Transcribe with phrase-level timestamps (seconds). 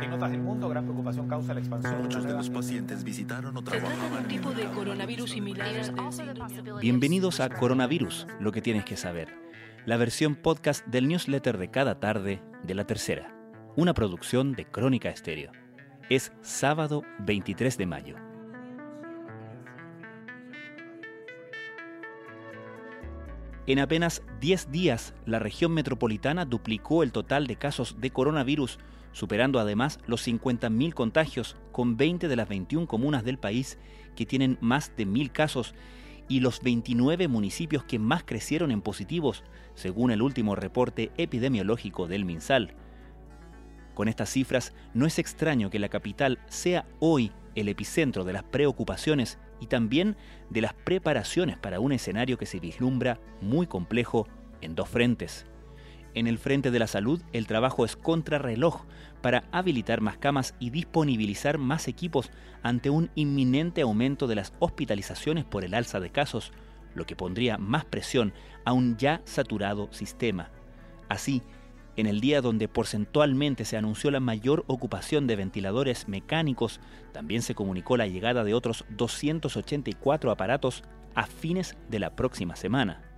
[0.00, 2.02] En otras del mundo, gran preocupación causa la expansión.
[2.02, 5.70] Muchos de los pacientes visitaron o Se trata de trabajaban un tipo de coronavirus similar
[6.80, 9.28] Bienvenidos a Coronavirus, lo que tienes que saber,
[9.86, 13.32] la versión podcast del newsletter de cada tarde de la tercera,
[13.76, 15.52] una producción de Crónica Estéreo.
[16.10, 18.16] Es sábado 23 de mayo.
[23.66, 28.78] En apenas 10 días, la región metropolitana duplicó el total de casos de coronavirus,
[29.14, 33.78] superando además los 50.000 contagios, con 20 de las 21 comunas del país
[34.14, 35.74] que tienen más de 1.000 casos
[36.28, 42.24] y los 29 municipios que más crecieron en positivos, según el último reporte epidemiológico del
[42.24, 42.74] MinSal.
[43.94, 48.42] Con estas cifras, no es extraño que la capital sea hoy el epicentro de las
[48.42, 50.16] preocupaciones y también
[50.50, 54.26] de las preparaciones para un escenario que se vislumbra muy complejo
[54.60, 55.46] en dos frentes.
[56.14, 58.84] En el frente de la salud, el trabajo es contrarreloj
[59.20, 62.30] para habilitar más camas y disponibilizar más equipos
[62.62, 66.52] ante un inminente aumento de las hospitalizaciones por el alza de casos,
[66.94, 68.32] lo que pondría más presión
[68.64, 70.50] a un ya saturado sistema.
[71.08, 71.42] Así,
[71.96, 76.80] en el día donde porcentualmente se anunció la mayor ocupación de ventiladores mecánicos,
[77.12, 83.13] también se comunicó la llegada de otros 284 aparatos a fines de la próxima semana.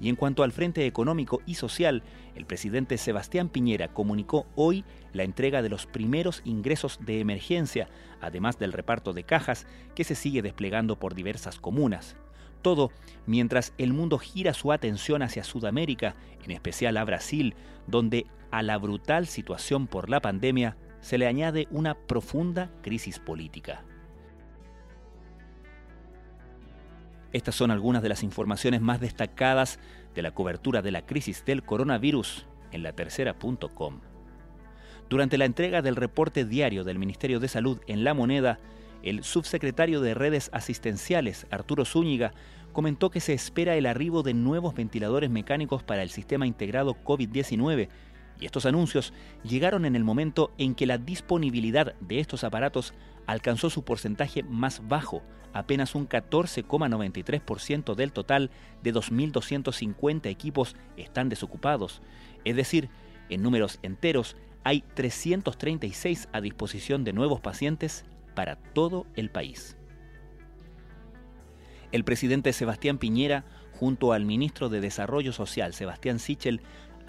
[0.00, 2.02] Y en cuanto al frente económico y social,
[2.34, 7.88] el presidente Sebastián Piñera comunicó hoy la entrega de los primeros ingresos de emergencia,
[8.20, 12.16] además del reparto de cajas que se sigue desplegando por diversas comunas.
[12.62, 12.90] Todo
[13.26, 17.54] mientras el mundo gira su atención hacia Sudamérica, en especial a Brasil,
[17.86, 23.84] donde a la brutal situación por la pandemia se le añade una profunda crisis política.
[27.32, 29.78] Estas son algunas de las informaciones más destacadas
[30.14, 34.00] de la cobertura de la crisis del coronavirus en la tercera.com.
[35.08, 38.58] Durante la entrega del reporte diario del Ministerio de Salud en La Moneda,
[39.02, 42.32] el subsecretario de Redes Asistenciales, Arturo Zúñiga,
[42.72, 47.88] comentó que se espera el arribo de nuevos ventiladores mecánicos para el sistema integrado COVID-19
[48.40, 49.12] y estos anuncios
[49.44, 52.94] llegaron en el momento en que la disponibilidad de estos aparatos
[53.26, 58.50] alcanzó su porcentaje más bajo, apenas un 14,93% del total
[58.82, 62.02] de 2.250 equipos están desocupados.
[62.44, 62.88] Es decir,
[63.28, 69.76] en números enteros hay 336 a disposición de nuevos pacientes para todo el país.
[71.92, 76.60] El presidente Sebastián Piñera, junto al ministro de Desarrollo Social, Sebastián Sichel,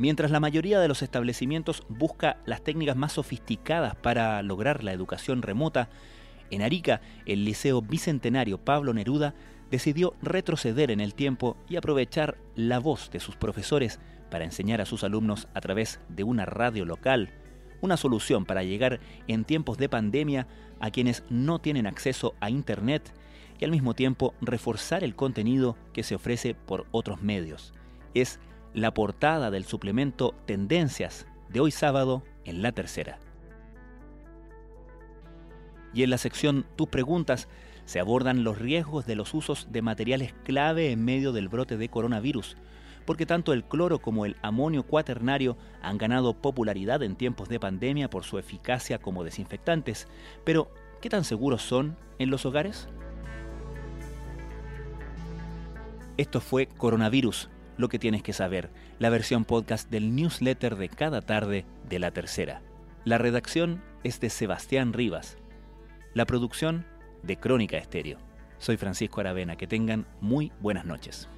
[0.00, 5.42] Mientras la mayoría de los establecimientos busca las técnicas más sofisticadas para lograr la educación
[5.42, 5.90] remota,
[6.50, 9.34] en Arica, el Liceo Bicentenario Pablo Neruda
[9.70, 14.00] decidió retroceder en el tiempo y aprovechar la voz de sus profesores
[14.30, 17.34] para enseñar a sus alumnos a través de una radio local,
[17.82, 20.46] una solución para llegar en tiempos de pandemia
[20.80, 23.12] a quienes no tienen acceso a Internet
[23.58, 27.74] y al mismo tiempo reforzar el contenido que se ofrece por otros medios.
[28.14, 28.40] Es
[28.74, 33.18] la portada del suplemento Tendencias de hoy sábado en la tercera.
[35.92, 37.48] Y en la sección Tus preguntas
[37.84, 41.88] se abordan los riesgos de los usos de materiales clave en medio del brote de
[41.88, 42.56] coronavirus,
[43.04, 48.08] porque tanto el cloro como el amonio cuaternario han ganado popularidad en tiempos de pandemia
[48.08, 50.06] por su eficacia como desinfectantes.
[50.44, 50.70] Pero,
[51.00, 52.88] ¿qué tan seguros son en los hogares?
[56.16, 57.48] Esto fue Coronavirus,
[57.80, 62.10] lo que tienes que saber, la versión podcast del newsletter de cada tarde de la
[62.10, 62.62] tercera.
[63.04, 65.38] La redacción es de Sebastián Rivas.
[66.14, 66.84] La producción
[67.22, 68.18] de Crónica Estéreo.
[68.58, 69.56] Soy Francisco Aravena.
[69.56, 71.28] Que tengan muy buenas noches.